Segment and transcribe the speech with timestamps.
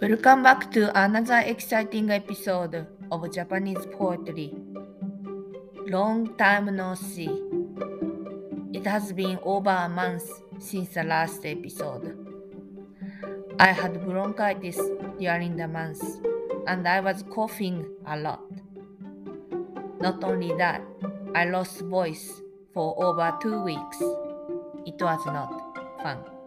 [0.00, 4.54] Welcome back to another exciting episode of Japanese poetry.
[5.88, 7.42] Long time no see.
[8.72, 10.22] It has been over a month
[10.60, 12.14] since the last episode.
[13.58, 14.78] I had bronchitis
[15.18, 16.00] during the month
[16.68, 18.46] and I was coughing a lot.
[20.00, 20.80] Not only that,
[21.34, 22.40] I lost voice
[22.72, 23.98] for over two weeks.
[24.86, 25.50] It was not
[26.04, 26.37] fun.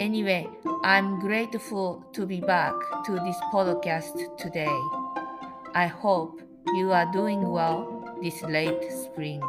[0.00, 0.48] Anyway,
[0.82, 2.74] I'm grateful to be back
[3.06, 4.74] to this podcast today.
[5.72, 6.42] I hope
[6.74, 9.40] you are doing well this late spring.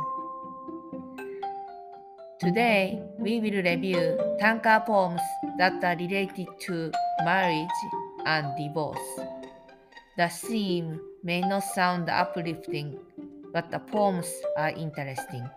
[2.40, 5.21] Today, we will review tanka poems
[5.58, 6.91] that are related to
[7.23, 7.80] marriage
[8.26, 9.02] and divorce.
[10.18, 12.99] The theme may not sound uplifting,
[13.52, 15.49] but the poems are interesting.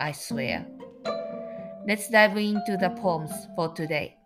[0.00, 0.64] I swear.
[1.84, 4.16] Let's dive into the poems for today.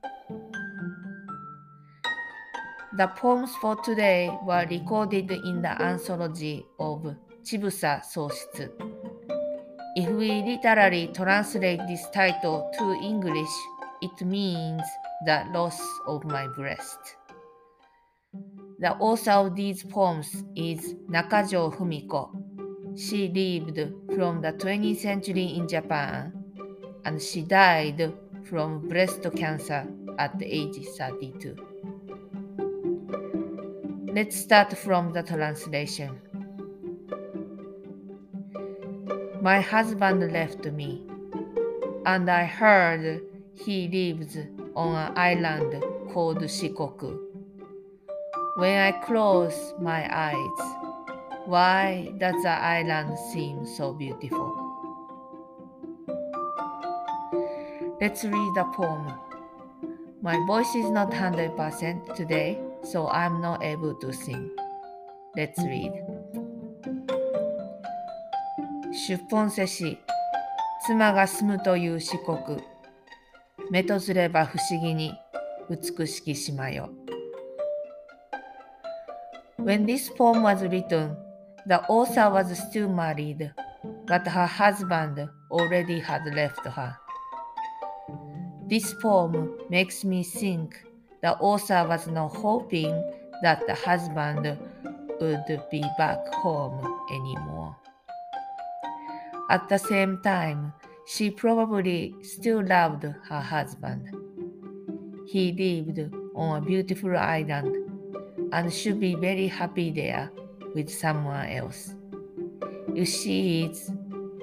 [2.99, 8.69] The poems for today were recorded in the anthology of Chibusa Soshitsu.
[9.97, 13.55] If we literally translate this title to English,
[14.03, 14.83] it means
[15.25, 17.17] the loss of my breast.
[18.81, 22.29] The author of these poems is Nakajyo Fumiko.
[22.99, 23.81] She lived
[24.15, 26.46] from the 20th century in Japan
[27.07, 28.13] and she died
[28.43, 29.87] from breast cancer
[30.19, 31.57] at the age 32.
[34.13, 36.19] Let's start from the translation.
[39.41, 41.07] My husband left me,
[42.07, 43.23] and I heard
[43.55, 44.37] he lives
[44.75, 45.81] on an island
[46.13, 47.21] called Shikoku.
[48.57, 50.61] When I close my eyes,
[51.45, 54.66] why does the island seem so beautiful?
[57.99, 59.11] Let's read the poem.
[60.21, 64.51] My voice is not 100% today, so I'm not able to sing.
[65.35, 65.93] Let's read.
[68.93, 69.99] 出本せし、
[70.87, 72.63] 妻が住むという四国。
[73.71, 75.15] 目とすれば不思議に
[75.71, 76.91] 美しき島よ。
[79.59, 81.17] When this poem was written,
[81.67, 83.51] the author was still married,
[84.07, 87.06] but her husband already had left her.
[88.69, 90.83] This poem makes me think
[91.23, 92.91] the author was not hoping
[93.43, 94.59] that the husband
[95.21, 96.83] would be back home
[97.13, 97.77] anymore.
[99.51, 100.73] At the same time,
[101.07, 104.11] she probably still loved her husband.
[105.29, 107.77] He lived on a beautiful island
[108.53, 110.33] and should be very happy there
[110.75, 111.95] with someone else.
[112.97, 113.93] If she is,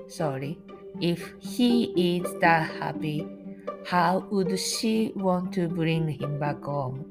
[0.07, 0.57] sorry,
[1.01, 3.27] if he is that happy,
[3.85, 7.05] how would she want to bring him back home?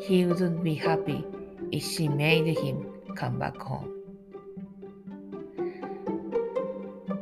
[0.00, 1.24] He wouldn't be happy
[1.72, 3.92] if she made him come back home.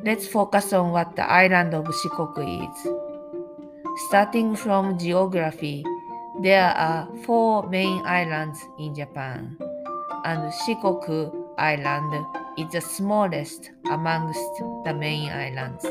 [0.05, 2.89] Let's focus on what the island of Shikoku is.
[4.09, 5.85] Starting from geography,
[6.43, 9.57] there are four main islands in Japan,
[10.25, 12.27] and Shikoku Island
[12.59, 14.41] is the smallest amongst
[14.85, 15.87] the main islands.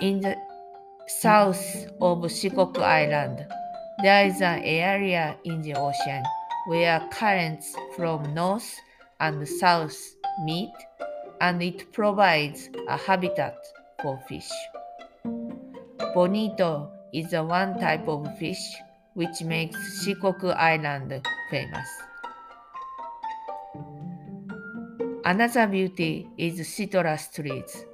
[0.00, 0.36] In the
[1.08, 1.58] south
[2.00, 3.44] of Shikoku Island,
[4.00, 6.22] there is an area in the ocean
[6.68, 8.78] where currents from north
[9.18, 9.98] and south
[10.44, 10.70] meet
[11.40, 13.56] and it provides a habitat
[14.00, 14.48] for fish.
[16.14, 18.62] Bonito is the one type of fish
[19.14, 21.88] which makes Shikoku Island famous.
[25.24, 27.84] Another beauty is citrus trees.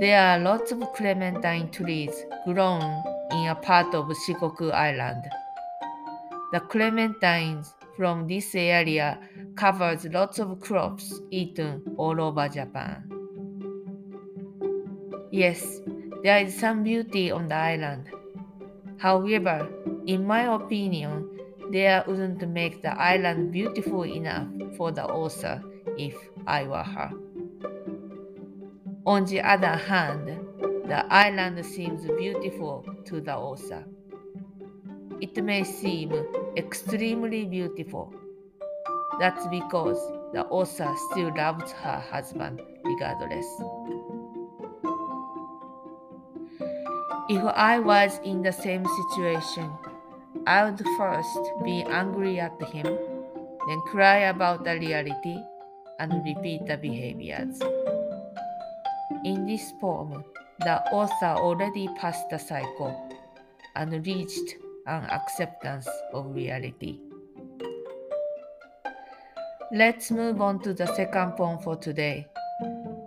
[0.00, 5.24] There are lots of clementine trees grown in a part of Shikoku Island.
[6.52, 9.18] The clementines from this area
[9.56, 13.12] covers lots of crops eaten all over Japan.
[15.30, 15.82] Yes,
[16.22, 18.08] there is some beauty on the island.
[18.96, 19.68] However,
[20.06, 21.28] in my opinion,
[21.72, 24.48] there wouldn't make the island beautiful enough
[24.78, 25.62] for the author
[25.98, 27.10] if I were her.
[29.10, 30.28] On the other hand,
[30.86, 33.84] the island seems beautiful to the author.
[35.20, 36.12] It may seem
[36.56, 38.14] extremely beautiful.
[39.18, 39.98] That's because
[40.32, 43.46] the author still loves her husband regardless.
[47.28, 49.72] If I was in the same situation,
[50.46, 55.36] I would first be angry at him, then cry about the reality
[55.98, 57.58] and repeat the behaviors.
[59.22, 60.24] In this poem,
[60.60, 62.96] the author already passed the cycle
[63.76, 64.56] and reached
[64.86, 67.00] an acceptance of reality.
[69.72, 72.28] Let's move on to the second poem for today.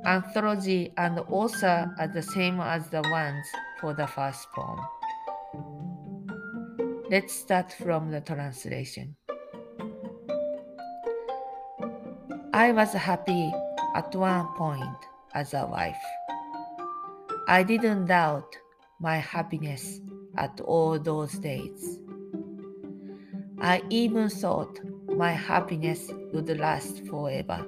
[0.06, 3.48] Anthology and author are the same as the ones
[3.82, 4.80] for the first poem.
[7.10, 9.16] Let's start from the translation.
[12.54, 13.52] I was happy
[13.96, 16.04] at one point as a wife.
[17.48, 18.58] I didn't doubt
[19.00, 20.00] my happiness
[20.38, 22.00] at all those days.
[23.60, 27.66] I even thought my happiness would last forever.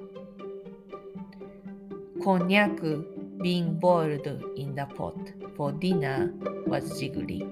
[2.20, 4.26] Konjac being boiled
[4.56, 5.16] in the pot
[5.56, 6.32] for dinner
[6.66, 7.46] was jiggly.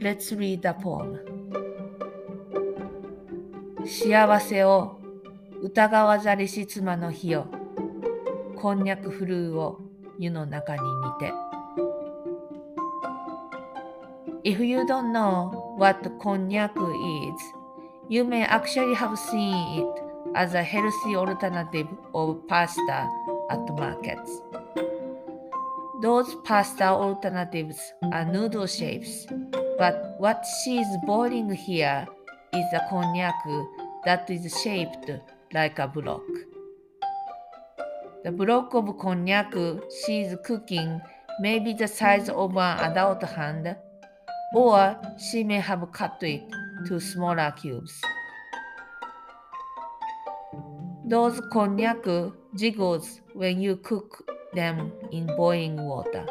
[0.00, 1.18] Let's read the poem.
[3.88, 4.98] 幸せを
[5.60, 7.46] 疑わざりし妻の日を
[8.56, 9.80] こんにゃくフルーを
[10.18, 11.32] 湯の中に煮て
[14.44, 17.34] If you don't know what cognac is,
[18.08, 19.86] you may actually have seen it
[20.34, 23.08] as a healthy alternative of pasta
[23.50, 24.40] at markets.
[26.00, 27.78] Those pasta alternatives
[28.12, 29.26] are noodle shapes,
[29.76, 32.06] but what she is boiling here
[32.54, 33.34] is a cognac
[34.04, 35.10] that is shaped
[35.52, 36.22] like a block.
[38.24, 41.00] The block of konjac she is cooking
[41.40, 43.76] may be the size of an adult hand,
[44.54, 46.42] or she may have cut it
[46.86, 48.00] to smaller cubes.
[51.04, 56.26] Those konjac jiggles when you cook them in boiling water.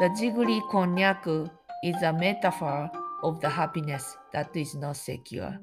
[0.00, 1.50] The jiggly konjac
[1.82, 2.90] is a metaphor
[3.22, 5.58] of the happiness that is not secure.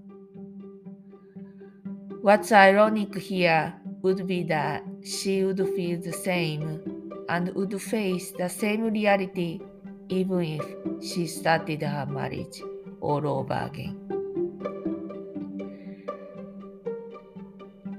[2.23, 6.81] What's ironic here would be that she would feel the same
[7.29, 9.61] and would face the same reality
[10.09, 10.65] even if
[11.03, 12.63] she started her marriage
[13.01, 14.01] all over again.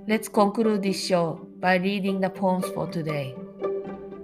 [0.08, 3.36] Let's conclude this show by reading the poems for today.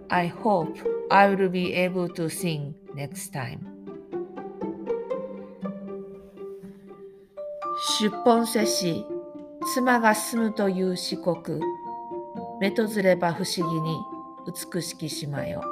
[0.09, 0.77] I hope
[1.11, 3.73] I will be able to sing next time.
[7.99, 9.05] 出本せし
[9.74, 11.60] 妻が住むという四国
[12.58, 13.98] 目とずれば不思議に
[14.72, 15.62] 美しき島よ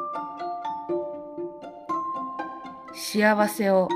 [2.93, 3.89] 幸せを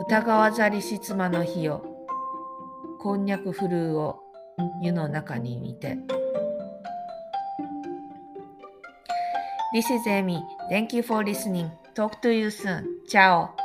[0.00, 1.82] 疑わざりし妻の日よ
[2.98, 4.20] こんにゃくフルーを
[4.82, 5.96] 湯の中に煮て
[9.72, 10.42] This is Amy.
[10.68, 11.70] Thank you for listening.
[11.94, 12.84] Talk to you soon.
[13.08, 13.59] Ciao.